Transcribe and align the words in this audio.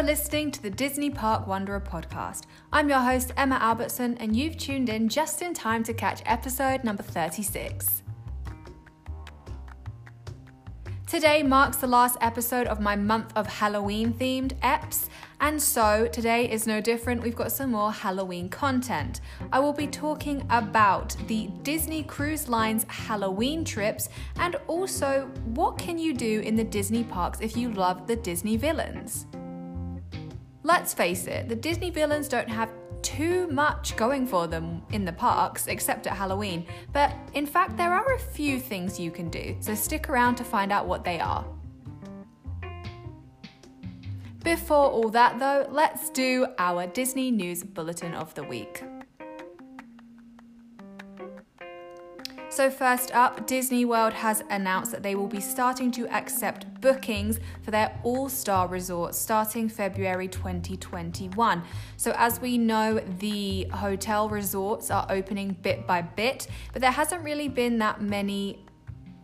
Are 0.00 0.02
listening 0.02 0.50
to 0.52 0.62
the 0.62 0.70
Disney 0.70 1.10
Park 1.10 1.46
Wanderer 1.46 1.78
podcast. 1.78 2.44
I'm 2.72 2.88
your 2.88 3.00
host, 3.00 3.32
Emma 3.36 3.58
Albertson, 3.60 4.16
and 4.16 4.34
you've 4.34 4.56
tuned 4.56 4.88
in 4.88 5.10
just 5.10 5.42
in 5.42 5.52
time 5.52 5.84
to 5.84 5.92
catch 5.92 6.22
episode 6.24 6.84
number 6.84 7.02
36. 7.02 8.02
Today 11.06 11.42
marks 11.42 11.76
the 11.76 11.86
last 11.86 12.16
episode 12.22 12.66
of 12.66 12.80
my 12.80 12.96
month 12.96 13.30
of 13.36 13.46
Halloween 13.46 14.14
themed 14.14 14.58
EPs, 14.60 15.10
and 15.38 15.60
so 15.60 16.08
today 16.10 16.50
is 16.50 16.66
no 16.66 16.80
different. 16.80 17.22
We've 17.22 17.36
got 17.36 17.52
some 17.52 17.72
more 17.72 17.92
Halloween 17.92 18.48
content. 18.48 19.20
I 19.52 19.60
will 19.60 19.74
be 19.74 19.86
talking 19.86 20.46
about 20.48 21.14
the 21.26 21.48
Disney 21.62 22.04
Cruise 22.04 22.48
Line's 22.48 22.86
Halloween 22.88 23.66
trips 23.66 24.08
and 24.36 24.56
also 24.66 25.30
what 25.44 25.76
can 25.76 25.98
you 25.98 26.14
do 26.14 26.40
in 26.40 26.56
the 26.56 26.64
Disney 26.64 27.04
parks 27.04 27.42
if 27.42 27.54
you 27.54 27.70
love 27.70 28.06
the 28.06 28.16
Disney 28.16 28.56
villains. 28.56 29.26
Let's 30.62 30.92
face 30.92 31.26
it, 31.26 31.48
the 31.48 31.56
Disney 31.56 31.90
villains 31.90 32.28
don't 32.28 32.48
have 32.48 32.70
too 33.00 33.46
much 33.48 33.96
going 33.96 34.26
for 34.26 34.46
them 34.46 34.82
in 34.92 35.06
the 35.06 35.12
parks, 35.12 35.66
except 35.68 36.06
at 36.06 36.14
Halloween. 36.14 36.66
But 36.92 37.14
in 37.32 37.46
fact, 37.46 37.78
there 37.78 37.94
are 37.94 38.14
a 38.14 38.18
few 38.18 38.60
things 38.60 39.00
you 39.00 39.10
can 39.10 39.30
do, 39.30 39.56
so 39.60 39.74
stick 39.74 40.10
around 40.10 40.36
to 40.36 40.44
find 40.44 40.70
out 40.70 40.86
what 40.86 41.02
they 41.02 41.18
are. 41.18 41.44
Before 44.44 44.90
all 44.90 45.08
that, 45.10 45.38
though, 45.38 45.66
let's 45.70 46.10
do 46.10 46.46
our 46.58 46.86
Disney 46.86 47.30
News 47.30 47.62
Bulletin 47.62 48.14
of 48.14 48.34
the 48.34 48.44
Week. 48.44 48.82
So, 52.60 52.68
first 52.68 53.10
up, 53.14 53.46
Disney 53.46 53.86
World 53.86 54.12
has 54.12 54.42
announced 54.50 54.92
that 54.92 55.02
they 55.02 55.14
will 55.14 55.28
be 55.28 55.40
starting 55.40 55.90
to 55.92 56.06
accept 56.14 56.82
bookings 56.82 57.40
for 57.62 57.70
their 57.70 57.98
All 58.02 58.28
Star 58.28 58.68
Resort 58.68 59.14
starting 59.14 59.66
February 59.66 60.28
2021. 60.28 61.62
So, 61.96 62.12
as 62.18 62.38
we 62.38 62.58
know, 62.58 63.00
the 63.18 63.64
hotel 63.72 64.28
resorts 64.28 64.90
are 64.90 65.06
opening 65.08 65.56
bit 65.62 65.86
by 65.86 66.02
bit, 66.02 66.48
but 66.74 66.82
there 66.82 66.90
hasn't 66.90 67.24
really 67.24 67.48
been 67.48 67.78
that 67.78 68.02
many 68.02 68.58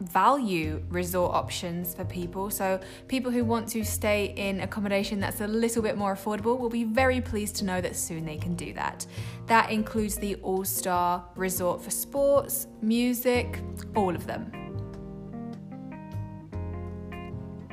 value 0.09 0.83
resort 0.89 1.35
options 1.35 1.95
for 1.95 2.05
people. 2.05 2.51
So, 2.51 2.81
people 3.09 3.31
who 3.31 3.45
want 3.45 3.69
to 3.69 3.85
stay 3.85 4.35
in 4.37 4.61
accommodation 4.61 5.21
that's 5.21 5.41
a 5.41 5.47
little 5.47 5.83
bit 5.83 5.97
more 5.97 6.15
affordable 6.15 6.59
will 6.59 6.71
be 6.71 6.85
very 6.85 7.21
pleased 7.21 7.57
to 7.57 7.65
know 7.65 7.81
that 7.81 7.97
soon 7.97 8.25
they 8.25 8.37
can 8.37 8.55
do 8.55 8.73
that. 8.75 9.07
That 9.47 9.71
includes 9.71 10.17
the 10.17 10.37
All 10.37 10.65
Star 10.65 11.25
Resort 11.37 11.83
for 11.83 11.91
sports, 11.91 12.67
music, 12.81 13.61
all 13.95 14.15
of 14.15 14.27
them. 14.27 14.66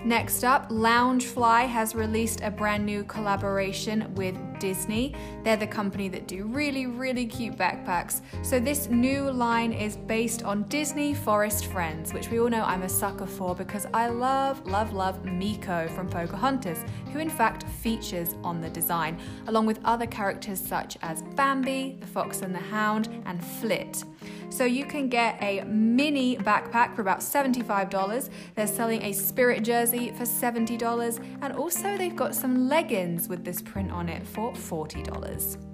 Next 0.05 0.43
up, 0.43 0.67
Loungefly 0.69 1.65
has 1.69 1.95
released 1.95 2.41
a 2.41 2.51
brand 2.51 2.85
new 2.85 3.05
collaboration 3.05 4.13
with 4.15 4.35
Disney. 4.59 5.15
They're 5.45 5.55
the 5.55 5.65
company 5.65 6.09
that 6.09 6.27
do 6.27 6.43
really, 6.43 6.87
really 6.87 7.25
cute 7.25 7.57
backpacks. 7.57 8.19
So, 8.43 8.59
this 8.59 8.89
new 8.89 9.31
line 9.31 9.71
is 9.71 9.95
based 9.95 10.43
on 10.43 10.63
Disney 10.63 11.13
Forest 11.13 11.67
Friends, 11.67 12.13
which 12.13 12.29
we 12.29 12.41
all 12.41 12.49
know 12.49 12.63
I'm 12.65 12.83
a 12.83 12.89
sucker 12.89 13.25
for 13.25 13.55
because 13.55 13.87
I 13.93 14.09
love, 14.09 14.67
love, 14.67 14.91
love 14.91 15.23
Meeko 15.23 15.89
from 15.95 16.09
Pocahontas, 16.09 16.83
who 17.13 17.19
in 17.19 17.29
fact 17.29 17.63
features 17.63 18.35
on 18.43 18.59
the 18.59 18.69
design, 18.69 19.17
along 19.47 19.67
with 19.67 19.79
other 19.85 20.05
characters 20.05 20.59
such 20.59 20.97
as 21.01 21.21
Bambi, 21.35 21.95
the 22.01 22.07
Fox 22.07 22.41
and 22.41 22.53
the 22.53 22.59
Hound, 22.59 23.07
and 23.25 23.41
Flit. 23.41 24.03
So 24.49 24.65
you 24.65 24.85
can 24.85 25.09
get 25.09 25.41
a 25.41 25.63
mini 25.63 26.37
backpack 26.37 26.95
for 26.95 27.01
about 27.01 27.19
$75. 27.19 28.29
They're 28.55 28.67
selling 28.67 29.01
a 29.03 29.13
spirit 29.13 29.63
jersey 29.63 30.11
for 30.11 30.23
$70. 30.23 31.23
And 31.41 31.53
also, 31.53 31.97
they've 31.97 32.15
got 32.15 32.35
some 32.35 32.67
leggings 32.69 33.27
with 33.27 33.43
this 33.43 33.61
print 33.61 33.91
on 33.91 34.09
it 34.09 34.25
for 34.25 34.53
$40. 34.53 35.72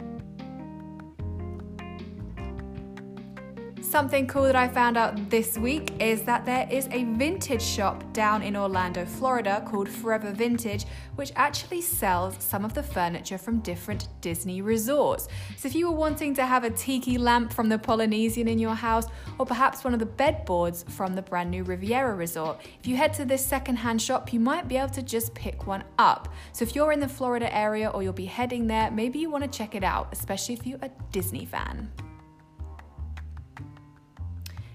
Something 3.90 4.28
cool 4.28 4.44
that 4.44 4.56
I 4.56 4.68
found 4.68 4.98
out 4.98 5.32
this 5.32 5.58
week 5.58 6.00
is 6.00 6.22
that 6.22 6.46
there 6.46 6.68
is 6.70 6.88
a 6.92 7.06
vintage 7.06 7.64
shop 7.64 8.04
down 8.14 8.44
in 8.44 8.56
Orlando, 8.56 9.04
Florida 9.04 9.64
called 9.68 9.90
Forever 9.90 10.30
Vintage, 10.30 10.86
which 11.16 11.32
actually 11.36 11.82
sells 11.82 12.36
some 12.38 12.64
of 12.64 12.76
the 12.76 12.84
furniture 12.84 13.40
from 13.40 13.62
different 13.62 14.08
Disney 14.22 14.62
resorts. 14.62 15.28
So 15.58 15.68
if 15.68 15.74
you 15.74 15.90
were 15.90 15.98
wanting 15.98 16.36
to 16.36 16.46
have 16.46 16.66
a 16.66 16.70
tiki 16.70 17.18
lamp 17.18 17.52
from 17.52 17.68
the 17.68 17.80
Polynesian 17.80 18.48
in 18.48 18.60
your 18.60 18.76
house, 18.76 19.08
or 19.40 19.48
perhaps 19.48 19.84
one 19.84 19.96
of 19.96 20.00
the 20.00 20.06
bedboards 20.06 20.88
from 20.92 21.16
the 21.16 21.24
brand 21.24 21.50
new 21.50 21.64
Riviera 21.64 22.14
Resort, 22.14 22.62
if 22.80 22.86
you 22.86 22.96
head 22.96 23.16
to 23.16 23.26
this 23.26 23.44
secondhand 23.44 24.04
shop, 24.04 24.32
you 24.32 24.40
might 24.40 24.68
be 24.68 24.78
able 24.78 24.94
to 24.94 25.02
just 25.02 25.34
pick 25.34 25.66
one 25.66 25.84
up. 25.98 26.32
So 26.52 26.62
if 26.62 26.76
you're 26.76 26.92
in 26.92 27.00
the 27.00 27.08
Florida 27.08 27.52
area 27.52 27.90
or 27.90 28.04
you'll 28.04 28.14
be 28.14 28.26
heading 28.26 28.68
there, 28.68 28.92
maybe 28.92 29.18
you 29.18 29.32
want 29.32 29.52
to 29.52 29.58
check 29.58 29.74
it 29.74 29.84
out, 29.84 30.10
especially 30.12 30.54
if 30.54 30.68
you're 30.68 30.78
a 30.84 30.92
Disney 31.12 31.46
fan. 31.46 31.90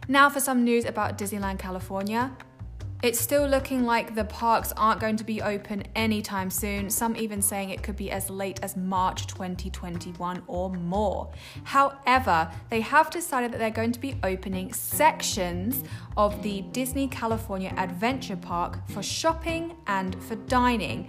Now 0.09 0.28
for 0.28 0.41
some 0.41 0.65
news 0.65 0.84
about 0.84 1.16
Disneyland 1.16 1.59
California. 1.59 2.31
It's 3.03 3.20
still 3.20 3.47
looking 3.47 3.84
like 3.84 4.15
the 4.15 4.25
parks 4.25 4.72
aren't 4.76 5.00
going 5.00 5.16
to 5.16 5.25
be 5.25 5.42
open 5.42 5.84
anytime 5.94 6.48
soon, 6.50 6.88
some 6.88 7.16
even 7.16 7.42
saying 7.42 7.70
it 7.70 7.82
could 7.82 7.97
be 7.97 8.10
as 8.10 8.31
late 8.31 8.60
as 8.62 8.76
March 8.76 9.26
2021 9.26 10.43
or 10.47 10.70
more. 10.70 11.31
However, 11.64 12.50
they 12.70 12.81
have 12.81 13.10
decided 13.10 13.53
that 13.53 13.59
they're 13.59 13.70
going 13.70 13.93
to 13.93 14.00
be 14.00 14.16
opening 14.22 14.72
sections 14.72 15.84
of 16.16 16.43
the 16.43 16.62
Disney 16.72 17.09
California 17.09 17.75
Adventure 17.76 18.37
Park 18.37 18.78
for 18.88 19.03
shopping 19.03 19.76
and 19.87 20.22
for 20.22 20.37
dining. 20.37 21.09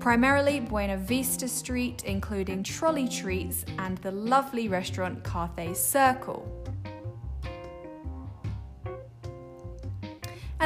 Primarily 0.00 0.60
Buena 0.60 0.96
Vista 0.96 1.46
Street, 1.48 2.04
including 2.04 2.64
Trolley 2.64 3.08
Treats 3.08 3.64
and 3.78 3.98
the 3.98 4.10
lovely 4.10 4.68
restaurant 4.68 5.22
Carthay 5.22 5.76
Circle. 5.76 6.65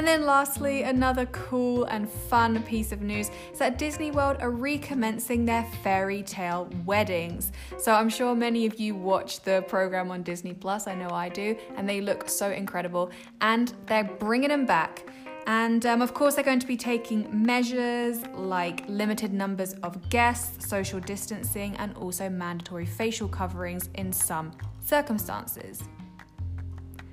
And 0.01 0.09
then, 0.09 0.25
lastly, 0.25 0.85
another 0.85 1.27
cool 1.27 1.85
and 1.85 2.09
fun 2.09 2.63
piece 2.63 2.91
of 2.91 3.03
news 3.03 3.31
is 3.53 3.59
that 3.59 3.77
Disney 3.77 4.11
World 4.11 4.39
are 4.41 4.51
recommencing 4.51 5.45
their 5.45 5.63
fairy 5.83 6.23
tale 6.23 6.71
weddings. 6.87 7.53
So, 7.77 7.93
I'm 7.93 8.09
sure 8.09 8.35
many 8.35 8.65
of 8.65 8.81
you 8.81 8.95
watch 8.95 9.41
the 9.41 9.63
program 9.69 10.11
on 10.11 10.23
Disney 10.23 10.55
Plus, 10.55 10.87
I 10.87 10.95
know 10.95 11.11
I 11.11 11.29
do, 11.29 11.55
and 11.77 11.87
they 11.87 12.01
look 12.01 12.31
so 12.31 12.51
incredible. 12.51 13.11
And 13.43 13.75
they're 13.85 14.05
bringing 14.05 14.49
them 14.49 14.65
back. 14.65 15.05
And 15.47 15.85
um, 15.85 16.01
of 16.01 16.15
course, 16.15 16.35
they're 16.35 16.45
going 16.45 16.61
to 16.61 16.67
be 16.67 16.79
taking 16.79 17.29
measures 17.45 18.27
like 18.29 18.89
limited 18.89 19.35
numbers 19.35 19.75
of 19.83 20.09
guests, 20.09 20.67
social 20.67 21.01
distancing, 21.01 21.77
and 21.77 21.95
also 21.99 22.31
mandatory 22.31 22.87
facial 22.87 23.29
coverings 23.29 23.91
in 23.97 24.15
some 24.15 24.53
circumstances. 24.83 25.83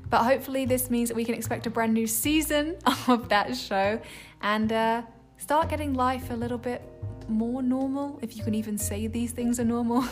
But 0.09 0.23
hopefully, 0.23 0.65
this 0.65 0.89
means 0.89 1.09
that 1.09 1.15
we 1.15 1.25
can 1.25 1.35
expect 1.35 1.67
a 1.67 1.69
brand 1.69 1.93
new 1.93 2.07
season 2.07 2.77
of 3.07 3.29
that 3.29 3.55
show 3.55 3.99
and 4.41 4.71
uh, 4.71 5.01
start 5.37 5.69
getting 5.69 5.93
life 5.93 6.29
a 6.29 6.33
little 6.33 6.57
bit 6.57 6.81
more 7.27 7.61
normal, 7.61 8.19
if 8.21 8.37
you 8.37 8.43
can 8.43 8.55
even 8.55 8.77
say 8.77 9.07
these 9.07 9.31
things 9.31 9.59
are 9.59 9.65
normal. 9.65 10.05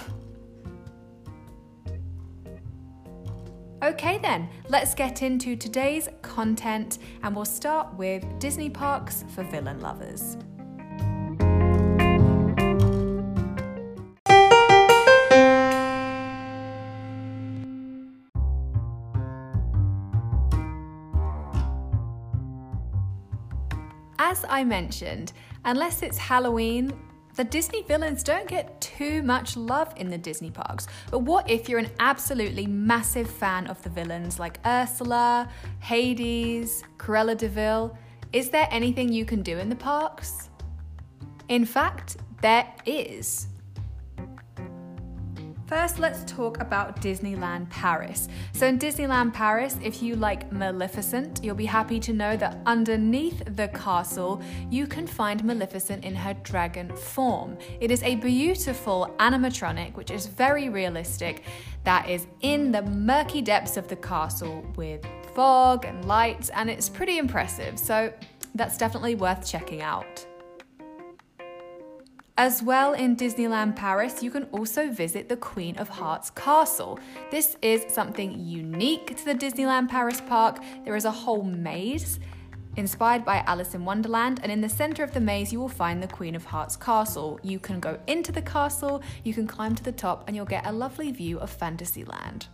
okay, 3.83 4.17
then, 4.17 4.49
let's 4.67 4.93
get 4.93 5.21
into 5.21 5.55
today's 5.55 6.09
content 6.21 6.99
and 7.23 7.35
we'll 7.35 7.45
start 7.45 7.93
with 7.93 8.25
Disney 8.39 8.69
Parks 8.69 9.23
for 9.33 9.43
Villain 9.43 9.79
Lovers. 9.79 10.37
As 24.35 24.43
I 24.49 24.65
mentioned, 24.65 25.31
unless 25.63 26.03
it's 26.03 26.17
Halloween, 26.17 26.91
the 27.35 27.45
Disney 27.45 27.83
villains 27.83 28.21
don't 28.21 28.49
get 28.49 28.81
too 28.81 29.23
much 29.23 29.55
love 29.55 29.93
in 29.95 30.09
the 30.09 30.17
Disney 30.17 30.51
parks. 30.51 30.87
But 31.09 31.19
what 31.19 31.49
if 31.49 31.69
you're 31.69 31.79
an 31.79 31.89
absolutely 32.01 32.67
massive 32.67 33.29
fan 33.29 33.67
of 33.67 33.81
the 33.81 33.89
villains 33.89 34.37
like 34.37 34.59
Ursula, 34.65 35.47
Hades, 35.79 36.83
Cruella 36.97 37.37
de 37.37 37.47
Vil? 37.47 37.97
Is 38.33 38.49
there 38.49 38.67
anything 38.71 39.07
you 39.13 39.23
can 39.23 39.41
do 39.41 39.57
in 39.57 39.69
the 39.69 39.75
parks? 39.77 40.49
In 41.47 41.63
fact, 41.63 42.17
there 42.41 42.67
is. 42.85 43.47
First, 45.67 45.97
let's 45.97 46.23
talk 46.31 46.59
about 46.59 47.01
Disneyland 47.01 47.67
Paris. 47.71 48.27
So, 48.53 48.67
in 48.67 48.77
Disneyland 48.77 49.33
Paris, 49.33 49.79
if 49.83 50.03
you 50.03 50.15
like 50.15 50.51
Maleficent, 50.51 51.43
you'll 51.43 51.55
be 51.55 51.65
happy 51.65 51.99
to 52.01 52.13
know 52.13 52.37
that 52.37 52.59
underneath 52.67 53.41
the 53.55 53.69
castle, 53.69 54.43
you 54.69 54.85
can 54.85 55.07
find 55.07 55.43
Maleficent 55.43 56.05
in 56.05 56.13
her 56.13 56.35
dragon 56.43 56.95
form. 56.95 57.57
It 57.79 57.89
is 57.89 58.03
a 58.03 58.13
beautiful 58.13 59.11
animatronic, 59.17 59.95
which 59.95 60.11
is 60.11 60.27
very 60.27 60.69
realistic, 60.69 61.41
that 61.83 62.07
is 62.07 62.27
in 62.41 62.71
the 62.71 62.83
murky 62.83 63.41
depths 63.41 63.75
of 63.75 63.87
the 63.87 63.95
castle 63.95 64.63
with 64.75 65.03
fog 65.33 65.85
and 65.85 66.05
lights, 66.05 66.49
and 66.49 66.69
it's 66.69 66.89
pretty 66.89 67.17
impressive. 67.17 67.79
So, 67.79 68.13
that's 68.53 68.77
definitely 68.77 69.15
worth 69.15 69.49
checking 69.49 69.81
out. 69.81 70.27
As 72.37 72.61
well, 72.61 72.91
in 72.91 73.15
Disneyland 73.15 73.77
Paris, 73.77 74.21
you 74.21 74.29
can 74.29 74.43
also 74.51 74.89
visit 74.89 75.29
the 75.29 75.37
Queen 75.37 75.77
of 75.77 75.87
Hearts 75.87 76.29
Castle. 76.31 76.99
This 77.31 77.55
is 77.61 77.85
something 77.93 78.37
unique 78.37 79.15
to 79.15 79.23
the 79.23 79.33
Disneyland 79.33 79.87
Paris 79.87 80.19
park. 80.19 80.61
There 80.83 80.97
is 80.97 81.05
a 81.05 81.11
whole 81.11 81.43
maze 81.43 82.19
inspired 82.75 83.23
by 83.23 83.37
Alice 83.47 83.73
in 83.73 83.85
Wonderland, 83.85 84.41
and 84.43 84.51
in 84.51 84.59
the 84.59 84.67
center 84.67 85.01
of 85.01 85.13
the 85.13 85.21
maze, 85.21 85.53
you 85.53 85.61
will 85.61 85.69
find 85.69 86.03
the 86.03 86.09
Queen 86.09 86.35
of 86.35 86.43
Hearts 86.43 86.75
Castle. 86.75 87.39
You 87.41 87.57
can 87.57 87.79
go 87.79 87.97
into 88.05 88.33
the 88.33 88.41
castle, 88.41 89.01
you 89.23 89.33
can 89.33 89.47
climb 89.47 89.73
to 89.73 89.83
the 89.83 89.93
top, 89.93 90.25
and 90.27 90.35
you'll 90.35 90.43
get 90.43 90.65
a 90.65 90.73
lovely 90.73 91.13
view 91.13 91.39
of 91.39 91.49
Fantasyland. 91.49 92.47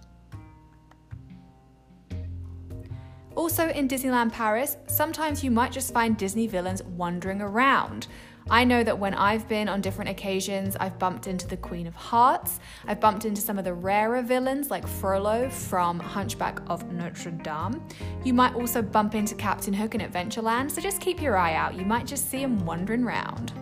Also, 3.33 3.69
in 3.69 3.87
Disneyland 3.87 4.31
Paris, 4.31 4.77
sometimes 4.85 5.43
you 5.43 5.49
might 5.49 5.71
just 5.71 5.91
find 5.91 6.17
Disney 6.17 6.45
villains 6.45 6.83
wandering 6.83 7.41
around. 7.41 8.05
I 8.49 8.63
know 8.63 8.83
that 8.83 8.97
when 8.97 9.13
I've 9.13 9.47
been 9.47 9.69
on 9.69 9.81
different 9.81 10.09
occasions, 10.09 10.75
I've 10.79 10.97
bumped 10.99 11.27
into 11.27 11.47
the 11.47 11.57
Queen 11.57 11.87
of 11.87 11.95
Hearts, 11.95 12.59
I've 12.87 12.99
bumped 12.99 13.25
into 13.25 13.41
some 13.41 13.57
of 13.57 13.65
the 13.65 13.73
rarer 13.73 14.21
villains 14.21 14.69
like 14.69 14.87
Frollo 14.87 15.49
from 15.49 15.99
Hunchback 15.99 16.59
of 16.67 16.91
Notre 16.91 17.31
Dame. 17.31 17.81
You 18.23 18.33
might 18.33 18.55
also 18.55 18.81
bump 18.81 19.15
into 19.15 19.35
Captain 19.35 19.73
Hook 19.73 19.95
in 19.95 20.01
Adventureland, 20.01 20.71
so 20.71 20.81
just 20.81 20.99
keep 21.01 21.21
your 21.21 21.37
eye 21.37 21.53
out, 21.53 21.75
you 21.75 21.85
might 21.85 22.07
just 22.07 22.29
see 22.29 22.41
him 22.41 22.65
wandering 22.65 23.03
around. 23.03 23.53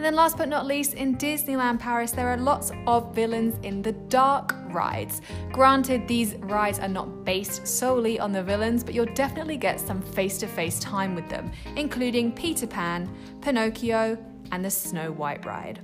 And 0.00 0.06
then, 0.06 0.14
last 0.14 0.38
but 0.38 0.48
not 0.48 0.64
least, 0.64 0.94
in 0.94 1.18
Disneyland 1.18 1.78
Paris, 1.78 2.10
there 2.10 2.28
are 2.28 2.38
lots 2.38 2.72
of 2.86 3.14
villains 3.14 3.62
in 3.62 3.82
the 3.82 3.92
dark 3.92 4.54
rides. 4.70 5.20
Granted, 5.52 6.08
these 6.08 6.36
rides 6.36 6.78
are 6.78 6.88
not 6.88 7.26
based 7.26 7.66
solely 7.68 8.18
on 8.18 8.32
the 8.32 8.42
villains, 8.42 8.82
but 8.82 8.94
you'll 8.94 9.12
definitely 9.12 9.58
get 9.58 9.78
some 9.78 10.00
face 10.00 10.38
to 10.38 10.46
face 10.46 10.78
time 10.78 11.14
with 11.14 11.28
them, 11.28 11.52
including 11.76 12.32
Peter 12.32 12.66
Pan, 12.66 13.14
Pinocchio, 13.42 14.16
and 14.52 14.64
the 14.64 14.70
Snow 14.70 15.12
White 15.12 15.44
ride. 15.44 15.80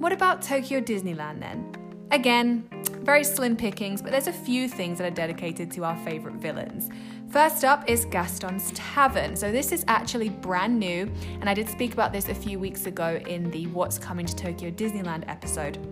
What 0.00 0.10
about 0.10 0.42
Tokyo 0.42 0.80
Disneyland 0.80 1.38
then? 1.38 1.76
Again, 2.10 2.68
very 3.02 3.22
slim 3.22 3.56
pickings, 3.56 4.02
but 4.02 4.10
there's 4.10 4.26
a 4.26 4.32
few 4.32 4.68
things 4.68 4.98
that 4.98 5.06
are 5.06 5.14
dedicated 5.14 5.70
to 5.72 5.84
our 5.84 5.96
favourite 6.04 6.38
villains. 6.38 6.90
First 7.34 7.64
up 7.64 7.90
is 7.90 8.04
Gaston's 8.04 8.70
Tavern. 8.76 9.34
So, 9.34 9.50
this 9.50 9.72
is 9.72 9.84
actually 9.88 10.28
brand 10.28 10.78
new, 10.78 11.10
and 11.40 11.50
I 11.50 11.52
did 11.54 11.68
speak 11.68 11.92
about 11.92 12.12
this 12.12 12.28
a 12.28 12.34
few 12.34 12.60
weeks 12.60 12.86
ago 12.86 13.20
in 13.26 13.50
the 13.50 13.66
What's 13.66 13.98
Coming 13.98 14.24
to 14.24 14.36
Tokyo 14.36 14.70
Disneyland 14.70 15.24
episode. 15.26 15.84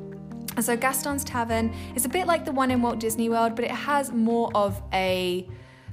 So, 0.61 0.77
Gaston's 0.77 1.25
Tavern 1.25 1.75
is 1.97 2.05
a 2.05 2.09
bit 2.09 2.29
like 2.29 2.44
the 2.44 2.53
one 2.53 2.71
in 2.71 2.81
Walt 2.81 3.00
Disney 3.00 3.29
World, 3.29 3.56
but 3.56 3.65
it 3.65 3.73
has 3.73 4.12
more 4.12 4.53
of 4.55 4.81
a 4.93 5.49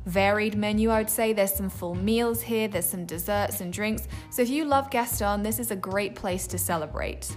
varied 0.06 0.56
menu, 0.56 0.92
I 0.92 1.00
would 1.00 1.10
say. 1.10 1.34
There's 1.34 1.56
some 1.56 1.72
full 1.72 1.96
meals 1.96 2.42
here, 2.44 2.68
there's 2.68 2.86
some 2.86 3.08
desserts 3.08 3.60
and 3.60 3.74
drinks. 3.74 4.08
So, 4.30 4.44
if 4.44 4.50
you 4.50 4.66
love 4.66 4.92
Gaston, 4.92 5.42
this 5.42 5.58
is 5.58 5.72
a 5.72 5.76
great 5.76 6.14
place 6.14 6.46
to 6.46 6.60
celebrate. 6.60 7.36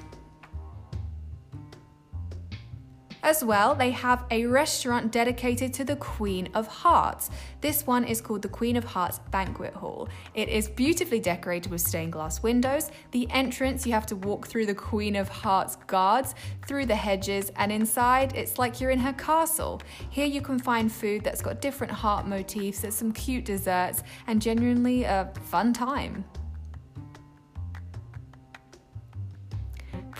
As 3.24 3.44
well, 3.44 3.76
they 3.76 3.92
have 3.92 4.24
a 4.32 4.46
restaurant 4.46 5.12
dedicated 5.12 5.72
to 5.74 5.84
the 5.84 5.94
Queen 5.94 6.48
of 6.54 6.66
Hearts. 6.66 7.30
This 7.60 7.86
one 7.86 8.02
is 8.04 8.20
called 8.20 8.42
the 8.42 8.48
Queen 8.48 8.76
of 8.76 8.82
Hearts 8.82 9.20
Banquet 9.30 9.74
Hall. 9.74 10.08
It 10.34 10.48
is 10.48 10.68
beautifully 10.68 11.20
decorated 11.20 11.70
with 11.70 11.80
stained 11.82 12.12
glass 12.12 12.42
windows. 12.42 12.90
The 13.12 13.30
entrance, 13.30 13.86
you 13.86 13.92
have 13.92 14.06
to 14.06 14.16
walk 14.16 14.48
through 14.48 14.66
the 14.66 14.74
Queen 14.74 15.14
of 15.14 15.28
Hearts 15.28 15.76
guards, 15.86 16.34
through 16.66 16.86
the 16.86 16.96
hedges, 16.96 17.52
and 17.54 17.70
inside, 17.70 18.34
it's 18.34 18.58
like 18.58 18.80
you're 18.80 18.90
in 18.90 18.98
her 18.98 19.12
castle. 19.12 19.80
Here 20.10 20.26
you 20.26 20.42
can 20.42 20.58
find 20.58 20.90
food 20.90 21.22
that's 21.22 21.42
got 21.42 21.60
different 21.60 21.92
heart 21.92 22.26
motifs, 22.26 22.80
there's 22.80 22.96
some 22.96 23.12
cute 23.12 23.44
desserts, 23.44 24.02
and 24.26 24.42
genuinely 24.42 25.04
a 25.04 25.32
fun 25.44 25.72
time. 25.72 26.24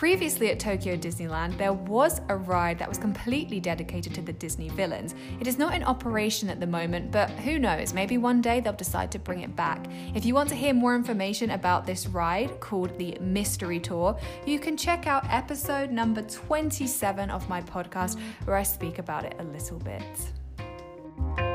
Previously 0.03 0.51
at 0.51 0.59
Tokyo 0.59 0.97
Disneyland, 0.97 1.57
there 1.59 1.73
was 1.73 2.23
a 2.29 2.37
ride 2.37 2.77
that 2.81 2.89
was 2.89 2.99
completely 2.99 3.61
dedicated 3.61 4.13
to 4.15 4.21
the 4.21 4.33
Disney 4.33 4.69
villains. 4.69 5.15
It 5.39 5.47
is 5.47 5.59
not 5.59 5.77
in 5.77 5.85
operation 5.85 6.51
at 6.51 6.59
the 6.59 6.67
moment, 6.67 7.13
but 7.13 7.31
who 7.31 7.61
knows, 7.61 7.95
maybe 7.95 8.19
one 8.19 8.41
day 8.41 8.59
they'll 8.59 8.73
decide 8.73 9.13
to 9.13 9.21
bring 9.21 9.43
it 9.43 9.55
back. 9.55 9.87
If 10.13 10.25
you 10.25 10.35
want 10.35 10.49
to 10.49 10.57
hear 10.57 10.75
more 10.75 10.97
information 10.97 11.53
about 11.53 11.87
this 11.87 12.09
ride 12.09 12.59
called 12.59 12.99
the 12.99 13.17
Mystery 13.21 13.79
Tour, 13.79 14.19
you 14.45 14.59
can 14.59 14.77
check 14.77 15.07
out 15.07 15.25
episode 15.31 15.93
number 15.93 16.23
27 16.23 17.31
of 17.31 17.49
my 17.49 17.61
podcast 17.63 18.19
where 18.45 18.57
I 18.57 18.65
speak 18.65 18.99
about 18.99 19.25
it 19.25 19.37
a 19.39 19.45
little 19.45 19.79
bit. 19.79 21.52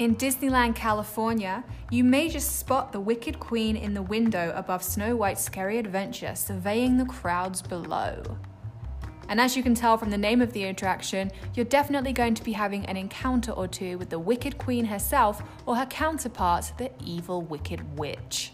In 0.00 0.16
Disneyland, 0.16 0.76
California, 0.76 1.62
you 1.90 2.04
may 2.04 2.30
just 2.30 2.58
spot 2.58 2.90
the 2.90 2.98
Wicked 2.98 3.38
Queen 3.38 3.76
in 3.76 3.92
the 3.92 4.00
window 4.00 4.50
above 4.56 4.82
Snow 4.82 5.14
White's 5.14 5.44
Scary 5.44 5.76
Adventure, 5.76 6.34
surveying 6.34 6.96
the 6.96 7.04
crowds 7.04 7.60
below. 7.60 8.38
And 9.28 9.38
as 9.38 9.58
you 9.58 9.62
can 9.62 9.74
tell 9.74 9.98
from 9.98 10.08
the 10.08 10.16
name 10.16 10.40
of 10.40 10.54
the 10.54 10.64
attraction, 10.64 11.30
you're 11.52 11.66
definitely 11.66 12.14
going 12.14 12.32
to 12.32 12.42
be 12.42 12.52
having 12.52 12.86
an 12.86 12.96
encounter 12.96 13.52
or 13.52 13.68
two 13.68 13.98
with 13.98 14.08
the 14.08 14.18
Wicked 14.18 14.56
Queen 14.56 14.86
herself 14.86 15.42
or 15.66 15.76
her 15.76 15.84
counterpart, 15.84 16.72
the 16.78 16.90
evil 17.04 17.42
Wicked 17.42 17.98
Witch. 17.98 18.52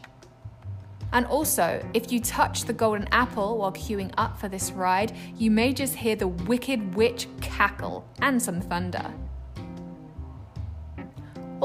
And 1.13 1.27
also, 1.27 1.81
if 1.95 2.11
you 2.11 2.19
touch 2.19 2.65
the 2.65 2.73
golden 2.73 3.07
apple 3.13 3.59
while 3.59 3.71
queuing 3.71 4.13
up 4.17 4.37
for 4.37 4.49
this 4.49 4.73
ride, 4.73 5.17
you 5.37 5.53
may 5.53 5.73
just 5.73 5.95
hear 5.95 6.17
the 6.17 6.27
Wicked 6.27 6.97
Witch 6.97 7.29
cackle 7.41 8.05
and 8.21 8.43
some 8.43 8.61
thunder. 8.61 9.15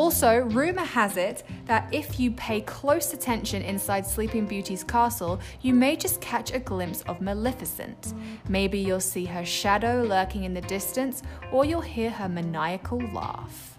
Also, 0.01 0.39
rumour 0.39 0.83
has 0.83 1.15
it 1.15 1.43
that 1.65 1.87
if 1.93 2.19
you 2.19 2.31
pay 2.31 2.59
close 2.61 3.13
attention 3.13 3.61
inside 3.61 4.03
Sleeping 4.03 4.47
Beauty's 4.47 4.83
castle, 4.83 5.39
you 5.61 5.75
may 5.75 5.95
just 5.95 6.19
catch 6.19 6.51
a 6.51 6.57
glimpse 6.57 7.03
of 7.03 7.21
Maleficent. 7.21 8.15
Maybe 8.49 8.79
you'll 8.79 8.99
see 8.99 9.25
her 9.25 9.45
shadow 9.45 10.01
lurking 10.01 10.43
in 10.43 10.55
the 10.55 10.61
distance, 10.61 11.21
or 11.51 11.65
you'll 11.65 11.81
hear 11.81 12.09
her 12.09 12.27
maniacal 12.27 12.99
laugh. 13.13 13.77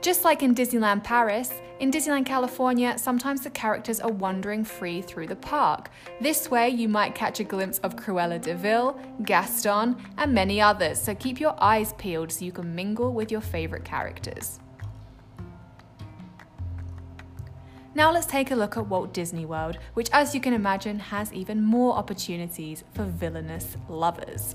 Just 0.00 0.24
like 0.24 0.42
in 0.42 0.54
Disneyland 0.54 1.04
Paris, 1.04 1.52
in 1.82 1.90
Disneyland 1.90 2.26
California, 2.26 2.96
sometimes 2.96 3.40
the 3.40 3.50
characters 3.50 3.98
are 3.98 4.12
wandering 4.12 4.62
free 4.62 5.02
through 5.02 5.26
the 5.26 5.34
park. 5.34 5.90
This 6.20 6.48
way, 6.48 6.68
you 6.68 6.88
might 6.88 7.16
catch 7.16 7.40
a 7.40 7.44
glimpse 7.44 7.78
of 7.80 7.96
Cruella 7.96 8.40
de 8.40 8.54
Vil, 8.54 8.96
Gaston, 9.24 9.96
and 10.16 10.32
many 10.32 10.60
others, 10.60 11.02
so 11.02 11.12
keep 11.16 11.40
your 11.40 11.56
eyes 11.58 11.92
peeled 11.94 12.30
so 12.30 12.44
you 12.44 12.52
can 12.52 12.72
mingle 12.72 13.12
with 13.12 13.32
your 13.32 13.40
favourite 13.40 13.84
characters. 13.84 14.60
Now 17.96 18.12
let's 18.12 18.26
take 18.26 18.52
a 18.52 18.54
look 18.54 18.76
at 18.76 18.86
Walt 18.86 19.12
Disney 19.12 19.44
World, 19.44 19.76
which, 19.94 20.08
as 20.12 20.36
you 20.36 20.40
can 20.40 20.54
imagine, 20.54 21.00
has 21.00 21.32
even 21.32 21.64
more 21.64 21.94
opportunities 21.94 22.84
for 22.94 23.06
villainous 23.06 23.76
lovers. 23.88 24.54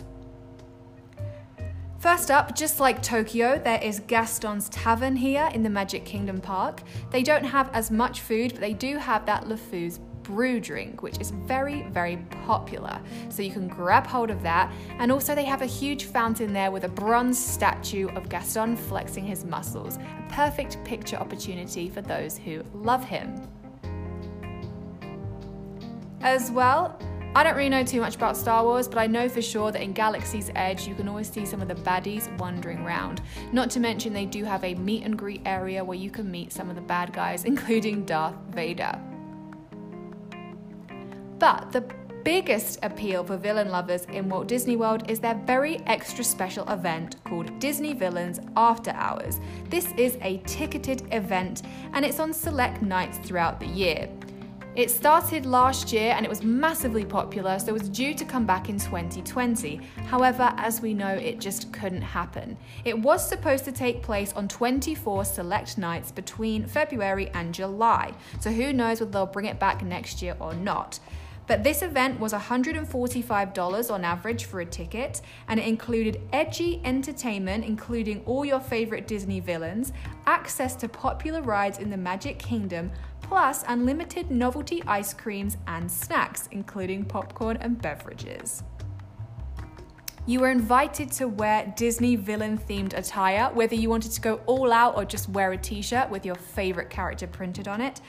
First 1.99 2.29
up, 2.29 2.55
just 2.55 2.79
like 2.79 3.01
Tokyo, 3.01 3.57
there 3.57 3.81
is 3.81 4.01
Gaston's 4.01 4.69
Tavern 4.69 5.15
here 5.15 5.49
in 5.55 5.63
the 5.63 5.69
Magic 5.69 6.05
Kingdom 6.05 6.39
Park. 6.39 6.83
They 7.09 7.23
don't 7.23 7.43
have 7.43 7.71
as 7.73 7.89
much 7.89 8.21
food, 8.21 8.51
but 8.51 8.61
they 8.61 8.73
do 8.73 8.97
have 8.97 9.25
that 9.25 9.45
LeFou's 9.45 9.99
brew 10.21 10.59
drink, 10.59 11.01
which 11.01 11.19
is 11.19 11.31
very, 11.31 11.87
very 11.89 12.17
popular. 12.45 13.01
So 13.29 13.41
you 13.41 13.49
can 13.49 13.67
grab 13.67 14.05
hold 14.05 14.29
of 14.29 14.43
that. 14.43 14.71
And 14.99 15.11
also, 15.11 15.33
they 15.33 15.45
have 15.45 15.63
a 15.63 15.65
huge 15.65 16.03
fountain 16.03 16.53
there 16.53 16.69
with 16.69 16.83
a 16.83 16.89
bronze 16.89 17.43
statue 17.43 18.09
of 18.09 18.29
Gaston 18.29 18.75
flexing 18.75 19.25
his 19.25 19.43
muscles. 19.43 19.97
A 19.97 20.25
perfect 20.29 20.83
picture 20.83 21.15
opportunity 21.15 21.89
for 21.89 22.03
those 22.03 22.37
who 22.37 22.63
love 22.75 23.03
him. 23.03 23.41
As 26.21 26.51
well, 26.51 26.99
I 27.37 27.43
don't 27.43 27.55
really 27.55 27.69
know 27.69 27.83
too 27.83 28.01
much 28.01 28.15
about 28.15 28.35
Star 28.35 28.63
Wars, 28.63 28.87
but 28.87 28.97
I 28.97 29.05
know 29.05 29.29
for 29.29 29.43
sure 29.43 29.71
that 29.71 29.79
in 29.79 29.93
Galaxy's 29.93 30.49
Edge 30.55 30.87
you 30.87 30.95
can 30.95 31.07
always 31.07 31.29
see 31.29 31.45
some 31.45 31.61
of 31.61 31.67
the 31.67 31.75
baddies 31.75 32.35
wandering 32.39 32.79
around. 32.79 33.21
Not 33.51 33.69
to 33.71 33.79
mention, 33.79 34.11
they 34.11 34.25
do 34.25 34.43
have 34.43 34.63
a 34.63 34.73
meet 34.73 35.03
and 35.03 35.15
greet 35.15 35.43
area 35.45 35.83
where 35.83 35.99
you 35.99 36.09
can 36.09 36.31
meet 36.31 36.51
some 36.51 36.67
of 36.67 36.75
the 36.75 36.81
bad 36.81 37.13
guys, 37.13 37.43
including 37.45 38.05
Darth 38.05 38.33
Vader. 38.49 38.99
But 41.37 41.71
the 41.71 41.81
biggest 42.23 42.79
appeal 42.81 43.23
for 43.23 43.37
villain 43.37 43.69
lovers 43.69 44.05
in 44.05 44.29
Walt 44.29 44.47
Disney 44.47 44.75
World 44.75 45.07
is 45.07 45.19
their 45.19 45.35
very 45.45 45.77
extra 45.85 46.23
special 46.23 46.67
event 46.69 47.23
called 47.23 47.59
Disney 47.59 47.93
Villains 47.93 48.39
After 48.55 48.89
Hours. 48.95 49.39
This 49.69 49.91
is 49.95 50.17
a 50.23 50.39
ticketed 50.47 51.07
event 51.13 51.61
and 51.93 52.03
it's 52.03 52.19
on 52.19 52.33
select 52.33 52.81
nights 52.81 53.19
throughout 53.19 53.59
the 53.59 53.67
year. 53.67 54.09
It 54.77 54.91
started 54.91 55.47
last 55.47 55.91
year 55.91 56.13
and 56.15 56.23
it 56.23 56.29
was 56.29 56.43
massively 56.43 57.03
popular, 57.03 57.57
so 57.57 57.69
it 57.69 57.73
was 57.73 57.89
due 57.89 58.13
to 58.13 58.23
come 58.23 58.45
back 58.45 58.69
in 58.69 58.77
2020. 58.77 59.81
However, 60.05 60.53
as 60.57 60.81
we 60.81 60.93
know, 60.93 61.15
it 61.15 61.39
just 61.39 61.73
couldn't 61.73 62.03
happen. 62.03 62.55
It 62.85 62.95
was 62.99 63.27
supposed 63.27 63.65
to 63.65 63.71
take 63.71 64.03
place 64.03 64.33
on 64.33 64.47
24 64.47 65.25
select 65.25 65.79
nights 65.79 66.11
between 66.11 66.67
February 66.67 67.31
and 67.33 67.55
July, 67.55 68.13
so 68.39 68.51
who 68.51 68.71
knows 68.71 68.99
whether 68.99 69.11
they'll 69.11 69.25
bring 69.25 69.47
it 69.47 69.59
back 69.59 69.83
next 69.83 70.21
year 70.21 70.37
or 70.39 70.53
not. 70.53 70.99
But 71.47 71.63
this 71.63 71.81
event 71.81 72.19
was 72.19 72.33
$145 72.33 73.91
on 73.91 74.03
average 74.03 74.45
for 74.45 74.59
a 74.59 74.65
ticket, 74.65 75.21
and 75.47 75.59
it 75.59 75.65
included 75.65 76.21
edgy 76.33 76.81
entertainment, 76.83 77.63
including 77.63 78.21
all 78.25 78.43
your 78.45 78.59
favorite 78.59 79.07
Disney 79.07 79.39
villains, 79.39 79.93
access 80.25 80.75
to 80.75 80.89
popular 80.89 81.41
rides 81.41 81.79
in 81.79 81.89
the 81.89 81.97
Magic 81.97 82.37
Kingdom, 82.37 82.91
plus 83.27 83.63
unlimited 83.67 84.31
novelty 84.31 84.81
ice 84.87 85.13
creams 85.13 85.57
and 85.67 85.91
snacks, 85.91 86.47
including 86.51 87.03
popcorn 87.03 87.57
and 87.57 87.81
beverages. 87.81 88.63
You 90.25 90.41
were 90.41 90.49
invited 90.49 91.11
to 91.13 91.27
wear 91.27 91.73
Disney 91.77 92.17
villain 92.17 92.57
themed 92.57 92.93
attire, 92.97 93.49
whether 93.53 93.75
you 93.75 93.89
wanted 93.89 94.11
to 94.11 94.21
go 94.21 94.41
all 94.45 94.73
out 94.73 94.97
or 94.97 95.05
just 95.05 95.29
wear 95.29 95.53
a 95.53 95.57
t 95.57 95.81
shirt 95.81 96.09
with 96.09 96.25
your 96.25 96.35
favorite 96.35 96.89
character 96.89 97.27
printed 97.27 97.67
on 97.67 97.79
it. 97.79 98.01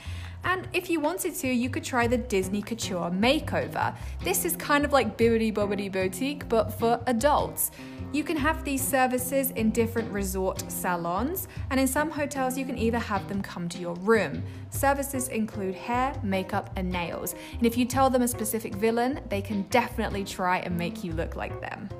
And 0.48 0.66
if 0.72 0.88
you 0.88 0.98
wanted 0.98 1.34
to, 1.34 1.46
you 1.46 1.68
could 1.68 1.84
try 1.84 2.06
the 2.06 2.16
Disney 2.16 2.62
Couture 2.62 3.10
Makeover. 3.10 3.94
This 4.24 4.46
is 4.46 4.56
kind 4.56 4.82
of 4.82 4.94
like 4.94 5.18
Bibbidi 5.18 5.52
Bobbidi 5.52 5.92
Boutique, 5.92 6.48
but 6.48 6.72
for 6.72 6.98
adults. 7.06 7.70
You 8.14 8.24
can 8.24 8.38
have 8.38 8.64
these 8.64 8.80
services 8.80 9.50
in 9.50 9.70
different 9.72 10.10
resort 10.10 10.64
salons, 10.72 11.48
and 11.68 11.78
in 11.78 11.86
some 11.86 12.10
hotels, 12.10 12.56
you 12.56 12.64
can 12.64 12.78
either 12.78 12.98
have 12.98 13.28
them 13.28 13.42
come 13.42 13.68
to 13.68 13.78
your 13.78 13.94
room. 13.96 14.42
Services 14.70 15.28
include 15.28 15.74
hair, 15.74 16.18
makeup, 16.22 16.70
and 16.76 16.90
nails. 16.90 17.34
And 17.52 17.66
if 17.66 17.76
you 17.76 17.84
tell 17.84 18.08
them 18.08 18.22
a 18.22 18.28
specific 18.28 18.74
villain, 18.74 19.20
they 19.28 19.42
can 19.42 19.64
definitely 19.64 20.24
try 20.24 20.60
and 20.60 20.78
make 20.78 21.04
you 21.04 21.12
look 21.12 21.36
like 21.36 21.60
them. 21.60 21.90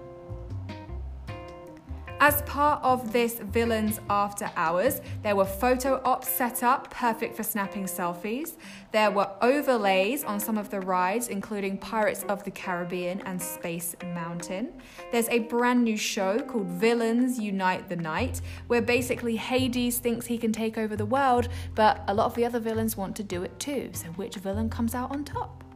As 2.20 2.42
part 2.42 2.82
of 2.82 3.12
this 3.12 3.34
Villains 3.34 4.00
After 4.10 4.50
Hours, 4.56 5.00
there 5.22 5.36
were 5.36 5.44
photo 5.44 6.02
ops 6.04 6.28
set 6.28 6.64
up, 6.64 6.90
perfect 6.90 7.36
for 7.36 7.44
snapping 7.44 7.84
selfies. 7.84 8.56
There 8.90 9.12
were 9.12 9.30
overlays 9.40 10.24
on 10.24 10.40
some 10.40 10.58
of 10.58 10.68
the 10.68 10.80
rides, 10.80 11.28
including 11.28 11.78
Pirates 11.78 12.24
of 12.24 12.42
the 12.42 12.50
Caribbean 12.50 13.20
and 13.20 13.40
Space 13.40 13.94
Mountain. 14.14 14.72
There's 15.12 15.28
a 15.28 15.40
brand 15.40 15.84
new 15.84 15.96
show 15.96 16.40
called 16.40 16.66
Villains 16.66 17.38
Unite 17.38 17.88
the 17.88 17.96
Night, 17.96 18.40
where 18.66 18.82
basically 18.82 19.36
Hades 19.36 19.98
thinks 19.98 20.26
he 20.26 20.38
can 20.38 20.52
take 20.52 20.76
over 20.76 20.96
the 20.96 21.06
world, 21.06 21.48
but 21.76 22.02
a 22.08 22.14
lot 22.14 22.26
of 22.26 22.34
the 22.34 22.44
other 22.44 22.58
villains 22.58 22.96
want 22.96 23.14
to 23.14 23.22
do 23.22 23.44
it 23.44 23.60
too. 23.60 23.90
So, 23.92 24.08
which 24.08 24.34
villain 24.36 24.70
comes 24.70 24.92
out 24.92 25.12
on 25.12 25.24
top? 25.24 25.67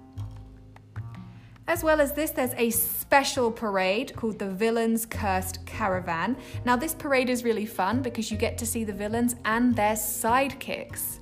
As 1.69 1.85
well 1.85 2.01
as 2.01 2.13
this, 2.13 2.33
there's 2.33 2.55
a 2.57 2.71
special 2.71 3.51
parade 3.51 4.15
called 4.17 4.39
the 4.39 4.51
Villains 4.51 5.07
Cursed 5.07 5.65
Caravan. 5.65 6.37
Now, 6.65 6.77
this 6.77 6.95
parade 6.95 7.31
is 7.31 7.45
really 7.45 7.67
fun 7.67 8.03
because 8.03 8.31
you 8.31 8.37
get 8.37 8.59
to 8.59 8.67
see 8.67 8.83
the 8.83 8.93
villains 8.93 9.37
and 9.45 9.75
their 9.75 9.95
sidekicks. 9.95 11.22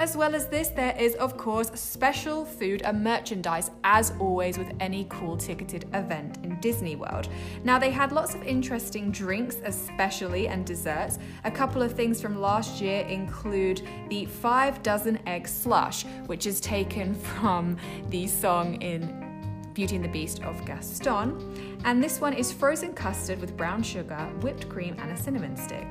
As 0.00 0.16
well 0.16 0.34
as 0.34 0.46
this, 0.46 0.68
there 0.68 0.96
is, 0.98 1.14
of 1.16 1.36
course, 1.36 1.70
special 1.74 2.46
food 2.46 2.80
and 2.86 3.04
merchandise, 3.04 3.70
as 3.84 4.14
always 4.18 4.56
with 4.56 4.72
any 4.80 5.06
cool 5.10 5.36
ticketed 5.36 5.84
event 5.92 6.38
in 6.42 6.58
Disney 6.60 6.96
World. 6.96 7.28
Now, 7.64 7.78
they 7.78 7.90
had 7.90 8.10
lots 8.10 8.34
of 8.34 8.42
interesting 8.42 9.10
drinks, 9.10 9.58
especially, 9.62 10.48
and 10.48 10.64
desserts. 10.64 11.18
A 11.44 11.50
couple 11.50 11.82
of 11.82 11.92
things 11.92 12.18
from 12.18 12.40
last 12.40 12.80
year 12.80 13.02
include 13.08 13.86
the 14.08 14.24
five 14.24 14.82
dozen 14.82 15.18
egg 15.26 15.46
slush, 15.46 16.06
which 16.24 16.46
is 16.46 16.62
taken 16.62 17.14
from 17.36 17.76
the 18.08 18.26
song 18.26 18.80
in 18.80 19.28
Beauty 19.74 19.96
and 19.96 20.04
the 20.04 20.08
Beast 20.08 20.42
of 20.44 20.64
Gaston. 20.64 21.78
And 21.84 22.02
this 22.02 22.22
one 22.22 22.32
is 22.32 22.50
frozen 22.50 22.94
custard 22.94 23.38
with 23.38 23.54
brown 23.54 23.82
sugar, 23.82 24.30
whipped 24.40 24.66
cream, 24.70 24.96
and 24.98 25.10
a 25.10 25.16
cinnamon 25.16 25.58
stick. 25.58 25.86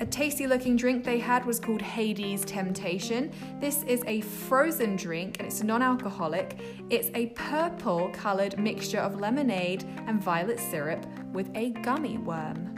A 0.00 0.06
tasty 0.06 0.46
looking 0.46 0.76
drink 0.76 1.02
they 1.02 1.18
had 1.18 1.44
was 1.44 1.58
called 1.58 1.82
Hades 1.82 2.44
Temptation. 2.44 3.32
This 3.58 3.82
is 3.82 4.04
a 4.06 4.20
frozen 4.20 4.94
drink 4.94 5.38
and 5.40 5.48
it's 5.48 5.64
non 5.64 5.82
alcoholic. 5.82 6.60
It's 6.88 7.10
a 7.16 7.26
purple 7.30 8.08
coloured 8.12 8.56
mixture 8.60 9.00
of 9.00 9.18
lemonade 9.18 9.82
and 10.06 10.22
violet 10.22 10.60
syrup 10.60 11.04
with 11.32 11.50
a 11.56 11.70
gummy 11.82 12.16
worm. 12.16 12.76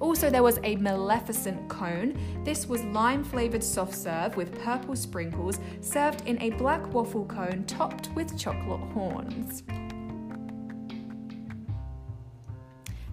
Also, 0.00 0.30
there 0.30 0.42
was 0.42 0.58
a 0.64 0.76
Maleficent 0.76 1.68
cone. 1.68 2.18
This 2.42 2.66
was 2.66 2.82
lime 2.84 3.22
flavoured 3.22 3.62
soft 3.62 3.94
serve 3.94 4.38
with 4.38 4.58
purple 4.62 4.96
sprinkles, 4.96 5.60
served 5.82 6.26
in 6.26 6.40
a 6.40 6.48
black 6.50 6.94
waffle 6.94 7.26
cone 7.26 7.64
topped 7.66 8.08
with 8.14 8.38
chocolate 8.38 8.80
horns. 8.92 9.64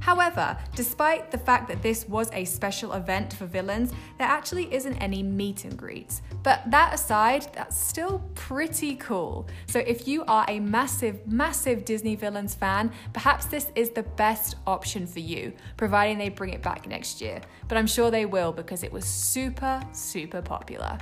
However, 0.08 0.58
despite 0.74 1.32
the 1.32 1.38
fact 1.38 1.68
that 1.68 1.84
this 1.84 2.08
was 2.08 2.30
a 2.32 2.46
special 2.46 2.94
event 2.94 3.34
for 3.34 3.46
villains, 3.46 3.92
there 4.18 4.26
actually 4.26 4.74
isn't 4.74 4.96
any 5.00 5.22
meet 5.22 5.66
and 5.66 5.76
greets. 5.76 6.22
But 6.44 6.62
that 6.72 6.94
aside, 6.94 7.48
that's 7.54 7.76
still 7.78 8.24
pretty 8.34 8.96
cool. 8.96 9.48
So 9.66 9.80
if 9.80 10.08
you 10.08 10.24
are 10.30 10.46
a 10.48 10.62
massive, 10.62 11.28
massive 11.28 11.84
Disney 11.84 12.16
villains 12.16 12.56
fan, 12.56 12.90
perhaps 13.12 13.48
this 13.48 13.70
is 13.76 13.90
the 13.90 14.04
best 14.04 14.56
option 14.66 15.06
for 15.06 15.20
you, 15.20 15.52
providing 15.76 16.18
they 16.18 16.30
bring 16.30 16.54
it 16.54 16.64
back 16.64 16.88
next 16.88 17.20
year. 17.20 17.42
But 17.68 17.78
I'm 17.78 17.86
sure 17.86 18.10
they 18.10 18.26
will 18.26 18.54
because 18.54 18.84
it 18.84 18.94
was 18.94 19.04
super, 19.04 19.82
super 19.92 20.42
popular. 20.42 21.00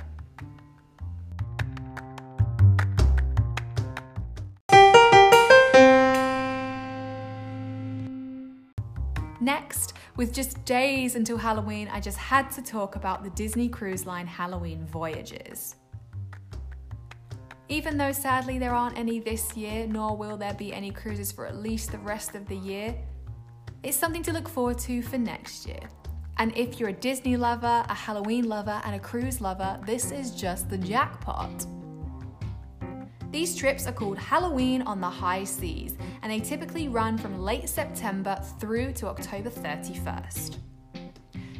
Next, 9.40 9.94
with 10.16 10.32
just 10.32 10.64
days 10.64 11.14
until 11.14 11.36
Halloween, 11.36 11.88
I 11.92 12.00
just 12.00 12.16
had 12.16 12.50
to 12.52 12.62
talk 12.62 12.96
about 12.96 13.22
the 13.22 13.30
Disney 13.30 13.68
Cruise 13.68 14.06
Line 14.06 14.26
Halloween 14.26 14.86
voyages. 14.86 15.76
Even 17.68 17.98
though 17.98 18.12
sadly 18.12 18.58
there 18.58 18.74
aren't 18.74 18.96
any 18.96 19.18
this 19.18 19.56
year, 19.56 19.86
nor 19.86 20.16
will 20.16 20.36
there 20.36 20.54
be 20.54 20.72
any 20.72 20.90
cruises 20.90 21.32
for 21.32 21.46
at 21.46 21.56
least 21.56 21.92
the 21.92 21.98
rest 21.98 22.34
of 22.34 22.46
the 22.46 22.56
year, 22.56 22.94
it's 23.82 23.96
something 23.96 24.22
to 24.22 24.32
look 24.32 24.48
forward 24.48 24.78
to 24.78 25.02
for 25.02 25.18
next 25.18 25.66
year. 25.66 25.80
And 26.38 26.56
if 26.56 26.78
you're 26.78 26.90
a 26.90 26.94
Disney 26.94 27.36
lover, 27.36 27.84
a 27.88 27.94
Halloween 27.94 28.48
lover, 28.48 28.80
and 28.84 28.94
a 28.94 28.98
cruise 28.98 29.40
lover, 29.40 29.80
this 29.84 30.12
is 30.12 30.30
just 30.32 30.70
the 30.70 30.78
jackpot. 30.78 31.66
These 33.36 33.54
trips 33.54 33.86
are 33.86 33.92
called 33.92 34.16
Halloween 34.16 34.80
on 34.80 34.98
the 34.98 35.10
High 35.10 35.44
Seas, 35.44 35.94
and 36.22 36.32
they 36.32 36.40
typically 36.40 36.88
run 36.88 37.18
from 37.18 37.38
late 37.38 37.68
September 37.68 38.42
through 38.58 38.94
to 38.94 39.08
October 39.08 39.50
31st. 39.50 40.56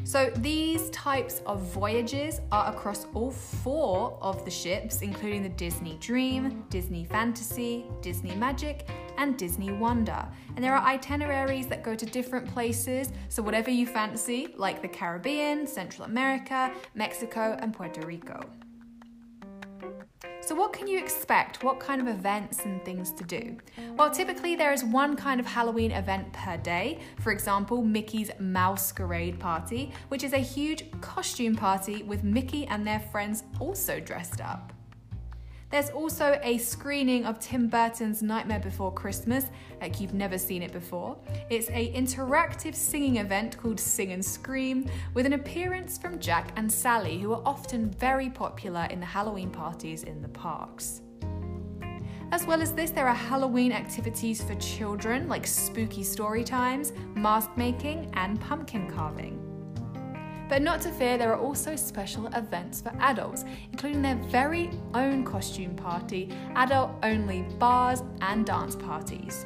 So, 0.02 0.30
these 0.37 0.88
types 0.88 1.42
of 1.45 1.61
voyages 1.61 2.40
are 2.50 2.73
across 2.73 3.04
all 3.12 3.30
four 3.30 4.18
of 4.23 4.42
the 4.47 4.50
ships, 4.50 5.02
including 5.02 5.42
the 5.42 5.50
Disney 5.50 5.99
Dream, 6.00 6.64
Disney 6.71 7.04
Fantasy, 7.04 7.85
Disney 8.00 8.35
Magic, 8.37 8.88
and 9.18 9.37
Disney 9.37 9.71
Wonder. 9.71 10.26
And 10.54 10.64
there 10.64 10.75
are 10.75 10.83
itineraries 10.83 11.66
that 11.66 11.83
go 11.83 11.95
to 11.95 12.06
different 12.06 12.49
places, 12.54 13.12
so 13.28 13.42
whatever 13.42 13.71
you 13.71 13.87
fancy, 13.87 14.54
like 14.56 14.80
the 14.80 14.88
Caribbean, 14.88 15.66
Central 15.66 16.06
America, 16.06 16.73
Mexico, 16.95 17.54
and 17.61 17.75
Puerto 17.75 18.00
Rico. 18.00 18.40
So, 20.47 20.55
what 20.55 20.73
can 20.73 20.87
you 20.87 20.97
expect? 20.97 21.65
What 21.65 21.81
kind 21.81 22.00
of 22.00 22.07
events 22.07 22.65
and 22.67 22.81
things 22.85 23.11
to 23.15 23.25
do? 23.25 23.57
Well, 23.97 24.12
typically 24.12 24.55
there 24.55 24.73
is 24.73 24.85
one 24.85 25.17
kind 25.17 25.41
of 25.41 25.47
Halloween 25.47 25.91
event 25.91 26.33
per 26.33 26.57
day. 26.57 27.00
For 27.19 27.33
example, 27.33 27.83
Mickey's 27.83 28.31
Mouse-Querade 28.38 29.41
Party, 29.41 29.91
which 30.07 30.23
is 30.23 30.35
a 30.35 30.38
huge 30.38 30.88
costume 31.00 31.57
party 31.57 32.05
with 32.05 32.23
Mickey 32.23 32.65
and 32.69 32.87
their 32.87 33.00
friends 33.00 33.43
also 33.59 33.99
dressed 33.99 34.41
up. 34.41 34.73
There's 35.69 35.91
also 35.91 36.39
a 36.43 36.59
screening 36.59 37.27
of 37.27 37.41
Tim 37.41 37.67
Burton's 37.69 38.23
Nightmare 38.23 38.61
Before 38.61 38.93
Christmas, 38.93 39.47
like 39.81 40.01
you've 40.01 40.15
never 40.15 40.39
seen 40.39 40.63
it 40.63 40.73
before. 40.73 41.19
It's 41.51 41.69
a 41.71 41.93
interactive 41.93 42.75
singing 42.75 43.17
event 43.17 43.59
called 43.59 43.81
Sing 43.81 44.13
and 44.13 44.25
Scream, 44.25 44.89
with 45.13 45.27
an 45.27 45.33
appearance 45.33 45.99
from 45.99 46.21
Jack 46.21 46.53
and 46.57 46.71
Sally, 46.71 47.19
who 47.19 47.33
are 47.33 47.43
often 47.45 47.91
very 47.91 48.31
popular 48.31 48.87
in 48.91 49.01
the 49.01 49.07
Halloween 49.07 49.51
parties 49.51 50.05
in 50.05 50.23
the 50.23 50.29
parks. 50.29 51.03
As 52.31 52.47
well 52.47 52.63
as 52.63 52.73
this, 52.73 52.91
there 52.91 53.09
are 53.09 53.15
Halloween 53.15 53.73
activities 53.73 54.43
for 54.43 54.55
children 54.57 55.29
like 55.29 55.47
spooky 55.47 56.05
story 56.05 56.45
times, 56.45 56.93
mask 57.17 57.51
making, 57.57 58.11
and 58.15 58.41
pumpkin 58.41 58.89
carving. 58.89 59.46
But 60.49 60.62
not 60.62 60.81
to 60.83 60.91
fear, 60.91 61.19
there 61.19 61.33
are 61.33 61.41
also 61.41 61.75
special 61.75 62.29
events 62.29 62.81
for 62.81 62.93
adults, 63.00 63.45
including 63.73 64.03
their 64.03 64.15
very 64.15 64.71
own 64.95 65.25
costume 65.25 65.75
party, 65.75 66.31
adult 66.55 66.93
only 67.03 67.43
bars, 67.59 68.03
and 68.21 68.47
dance 68.47 68.76
parties. 68.76 69.45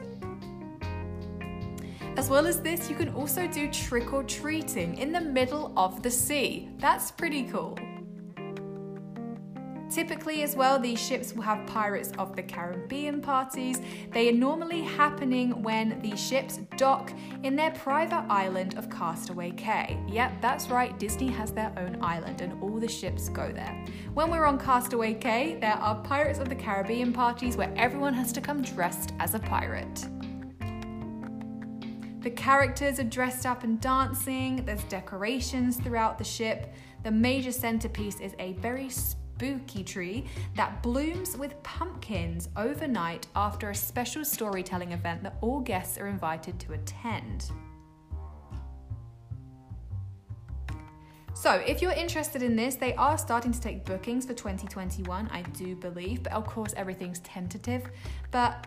As 2.17 2.29
well 2.29 2.47
as 2.47 2.61
this, 2.61 2.91
you 2.91 2.97
can 2.97 3.09
also 3.11 3.47
do 3.47 3.71
trick 3.71 4.13
or 4.13 4.23
treating 4.25 4.99
in 4.99 5.11
the 5.11 5.21
middle 5.21 5.73
of 5.77 6.03
the 6.03 6.11
sea. 6.11 6.69
That's 6.79 7.11
pretty 7.11 7.45
cool. 7.45 7.79
Typically, 9.91 10.43
as 10.43 10.55
well, 10.55 10.79
these 10.79 11.01
ships 11.01 11.33
will 11.33 11.43
have 11.43 11.67
Pirates 11.67 12.13
of 12.17 12.37
the 12.37 12.43
Caribbean 12.45 13.21
parties. 13.21 13.81
They 14.13 14.29
are 14.29 14.33
normally 14.33 14.83
happening 14.83 15.63
when 15.65 16.01
the 16.01 16.17
ships 16.17 16.61
dock 16.77 17.13
in 17.43 17.57
their 17.57 17.73
private 17.73 18.25
island 18.31 18.79
of 18.79 18.89
Castaway 18.89 19.51
Cay. 19.51 19.99
Yep, 20.09 20.41
that's 20.41 20.71
right, 20.71 20.97
Disney 20.97 21.27
has 21.29 21.51
their 21.51 21.73
own 21.77 21.99
island 22.03 22.41
and 22.41 22.63
all 22.63 22.79
the 22.79 22.87
ships 22.87 23.29
go 23.31 23.51
there. 23.51 23.85
When 24.15 24.31
we're 24.31 24.45
on 24.45 24.61
Castaway 24.61 25.15
Cay, 25.15 25.59
there 25.61 25.75
are 25.75 25.97
Pirates 26.03 26.39
of 26.39 26.49
the 26.49 26.55
Caribbean 26.55 27.13
parties 27.13 27.57
where 27.57 27.73
everyone 27.77 28.15
has 28.15 28.33
to 28.35 28.41
come 28.41 28.63
dressed 28.63 29.13
as 29.19 29.35
a 29.35 29.41
pirate. 29.41 30.07
The 32.21 32.31
characters 32.31 33.01
are 33.01 33.05
dressed 33.05 33.45
up 33.45 33.65
and 33.65 33.81
dancing, 33.81 34.65
there's 34.65 34.85
decorations 34.85 35.79
throughout 35.79 36.17
the 36.17 36.25
ship. 36.25 36.75
The 37.03 37.11
major 37.11 37.51
centerpiece 37.51 38.21
is 38.21 38.35
a 38.39 38.53
very 38.55 38.91
spooky 39.41 39.83
tree 39.83 40.27
that 40.55 40.83
blooms 40.83 41.35
with 41.35 41.61
pumpkins 41.63 42.51
overnight 42.57 43.27
after 43.35 43.71
a 43.71 43.75
special 43.75 44.23
storytelling 44.23 44.93
event 44.93 45.23
that 45.23 45.37
all 45.41 45.61
guests 45.61 45.97
are 45.97 46.09
invited 46.09 46.61
to 46.61 46.75
attend. 46.75 47.51
So, 51.33 51.53
if 51.67 51.81
you're 51.81 51.93
interested 51.93 52.43
in 52.43 52.55
this, 52.55 52.75
they 52.75 52.95
are 52.97 53.17
starting 53.17 53.51
to 53.51 53.61
take 53.61 53.87
bookings 53.87 54.27
for 54.27 54.35
2021, 54.35 55.31
I 55.33 55.41
do 55.41 55.75
believe, 55.75 56.23
but 56.23 56.35
of 56.35 56.47
course, 56.47 56.75
everything's 56.77 57.21
tentative. 57.21 57.89
But 58.31 58.67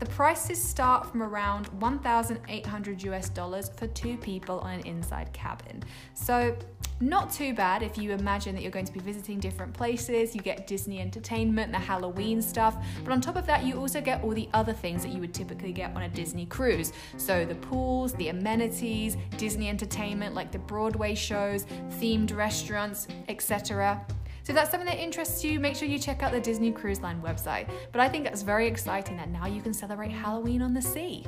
the 0.00 0.06
prices 0.06 0.60
start 0.60 1.06
from 1.08 1.22
around 1.22 1.68
1,800 1.80 3.02
US 3.04 3.28
dollars 3.28 3.70
for 3.76 3.86
two 3.86 4.16
people 4.16 4.58
on 4.58 4.80
an 4.80 4.84
inside 4.84 5.32
cabin. 5.32 5.80
So, 6.14 6.56
not 7.02 7.32
too 7.32 7.52
bad 7.52 7.82
if 7.82 7.98
you 7.98 8.12
imagine 8.12 8.54
that 8.54 8.62
you're 8.62 8.70
going 8.70 8.86
to 8.86 8.92
be 8.92 9.00
visiting 9.00 9.40
different 9.40 9.74
places, 9.74 10.34
you 10.34 10.40
get 10.40 10.66
Disney 10.66 11.00
entertainment, 11.00 11.72
the 11.72 11.78
Halloween 11.78 12.40
stuff, 12.40 12.76
but 13.04 13.12
on 13.12 13.20
top 13.20 13.36
of 13.36 13.46
that, 13.46 13.64
you 13.64 13.78
also 13.78 14.00
get 14.00 14.22
all 14.22 14.30
the 14.30 14.48
other 14.54 14.72
things 14.72 15.02
that 15.02 15.12
you 15.12 15.20
would 15.20 15.34
typically 15.34 15.72
get 15.72 15.94
on 15.96 16.02
a 16.02 16.08
Disney 16.08 16.46
cruise. 16.46 16.92
So 17.16 17.44
the 17.44 17.56
pools, 17.56 18.12
the 18.14 18.28
amenities, 18.28 19.16
Disney 19.36 19.68
entertainment 19.68 20.34
like 20.34 20.52
the 20.52 20.60
Broadway 20.60 21.14
shows, 21.14 21.64
themed 22.00 22.34
restaurants, 22.34 23.08
etc. 23.28 24.04
So 24.44 24.52
if 24.52 24.56
that's 24.56 24.70
something 24.70 24.88
that 24.88 24.98
interests 24.98 25.44
you, 25.44 25.60
make 25.60 25.76
sure 25.76 25.88
you 25.88 25.98
check 25.98 26.22
out 26.22 26.32
the 26.32 26.40
Disney 26.40 26.72
Cruise 26.72 27.00
Line 27.00 27.20
website. 27.22 27.68
But 27.92 28.00
I 28.00 28.08
think 28.08 28.26
it's 28.26 28.42
very 28.42 28.66
exciting 28.66 29.16
that 29.16 29.28
now 29.28 29.46
you 29.46 29.62
can 29.62 29.72
celebrate 29.72 30.10
Halloween 30.10 30.62
on 30.62 30.74
the 30.74 30.82
sea. 30.82 31.24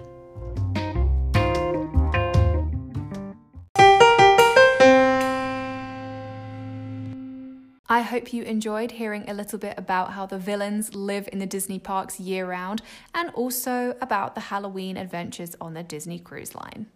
I 7.86 8.00
hope 8.00 8.32
you 8.32 8.44
enjoyed 8.44 8.92
hearing 8.92 9.28
a 9.28 9.34
little 9.34 9.58
bit 9.58 9.74
about 9.76 10.12
how 10.12 10.24
the 10.24 10.38
villains 10.38 10.94
live 10.94 11.28
in 11.30 11.38
the 11.38 11.44
Disney 11.44 11.78
parks 11.78 12.18
year 12.18 12.48
round 12.48 12.80
and 13.14 13.28
also 13.34 13.94
about 14.00 14.34
the 14.34 14.40
Halloween 14.40 14.96
adventures 14.96 15.54
on 15.60 15.74
the 15.74 15.82
Disney 15.82 16.18
Cruise 16.18 16.54
Line. 16.54 16.86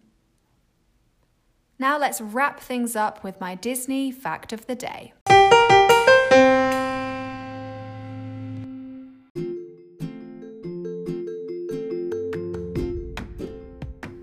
Now 1.77 1.99
let's 1.99 2.19
wrap 2.19 2.59
things 2.59 2.95
up 2.95 3.23
with 3.23 3.39
my 3.39 3.53
Disney 3.53 4.11
fact 4.11 4.51
of 4.51 4.65
the 4.65 4.73
day. 4.73 5.13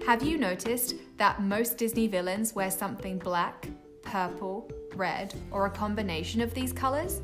Have 0.05 0.23
you 0.25 0.37
noticed 0.37 0.95
that 1.17 1.43
most 1.43 1.79
Disney 1.79 2.09
villains 2.09 2.57
wear 2.57 2.73
something 2.73 3.19
black, 3.19 3.69
purple, 4.03 4.69
red, 4.97 5.35
or 5.51 5.67
a 5.67 5.71
combination 5.71 6.41
of 6.41 6.55
these 6.55 6.73
colours? 6.73 7.21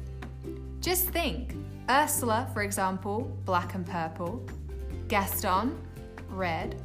Just 0.81 1.09
think 1.09 1.55
Ursula, 1.89 2.49
for 2.53 2.63
example, 2.63 3.37
black 3.45 3.75
and 3.75 3.87
purple, 3.87 4.45
Gaston, 5.09 5.79
red, 6.29 6.81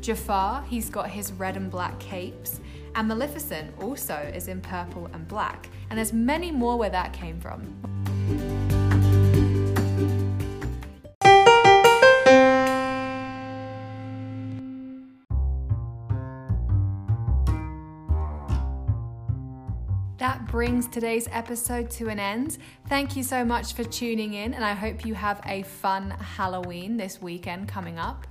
Jafar, 0.00 0.62
he's 0.68 0.90
got 0.90 1.08
his 1.08 1.32
red 1.32 1.56
and 1.56 1.70
black 1.70 1.98
capes, 1.98 2.60
and 2.94 3.08
Maleficent 3.08 3.72
also 3.80 4.14
is 4.34 4.48
in 4.48 4.60
purple 4.60 5.08
and 5.12 5.26
black, 5.26 5.68
and 5.90 5.98
there's 5.98 6.12
many 6.12 6.50
more 6.50 6.76
where 6.76 6.90
that 6.90 7.12
came 7.12 7.40
from. 7.40 8.73
Brings 20.64 20.86
today's 20.86 21.28
episode 21.30 21.90
to 21.90 22.08
an 22.08 22.18
end. 22.18 22.56
Thank 22.88 23.16
you 23.16 23.22
so 23.22 23.44
much 23.44 23.74
for 23.74 23.84
tuning 23.84 24.32
in, 24.32 24.54
and 24.54 24.64
I 24.64 24.72
hope 24.72 25.04
you 25.04 25.12
have 25.12 25.42
a 25.44 25.62
fun 25.62 26.08
Halloween 26.12 26.96
this 26.96 27.20
weekend 27.20 27.68
coming 27.68 27.98
up. 27.98 28.26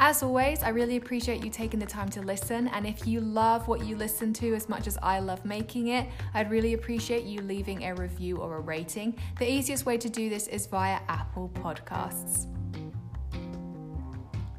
As 0.00 0.24
always, 0.24 0.64
I 0.64 0.70
really 0.70 0.96
appreciate 0.96 1.44
you 1.44 1.48
taking 1.48 1.78
the 1.78 1.86
time 1.86 2.08
to 2.08 2.22
listen. 2.22 2.66
And 2.66 2.84
if 2.84 3.06
you 3.06 3.20
love 3.20 3.68
what 3.68 3.84
you 3.84 3.94
listen 3.94 4.32
to 4.32 4.52
as 4.56 4.68
much 4.68 4.88
as 4.88 4.98
I 5.00 5.20
love 5.20 5.44
making 5.44 5.88
it, 5.88 6.08
I'd 6.34 6.50
really 6.50 6.72
appreciate 6.72 7.22
you 7.22 7.40
leaving 7.42 7.84
a 7.84 7.94
review 7.94 8.38
or 8.38 8.56
a 8.56 8.60
rating. 8.60 9.16
The 9.38 9.48
easiest 9.48 9.86
way 9.86 9.96
to 9.98 10.10
do 10.10 10.28
this 10.28 10.48
is 10.48 10.66
via 10.66 10.98
Apple 11.08 11.52
Podcasts. 11.54 12.48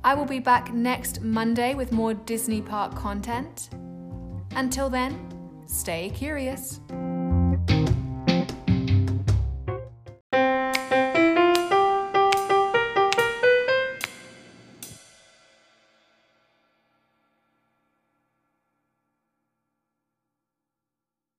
I 0.02 0.14
will 0.14 0.24
be 0.24 0.40
back 0.40 0.74
next 0.74 1.20
Monday 1.20 1.76
with 1.76 1.92
more 1.92 2.14
Disney 2.14 2.62
Park 2.62 2.96
content. 2.96 3.72
Until 4.56 4.90
then, 4.90 5.37
Stay 5.68 6.10
curious. 6.10 6.80